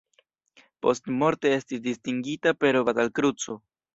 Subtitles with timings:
[0.85, 3.59] Postmorte estis distingita per Batal-Kruco.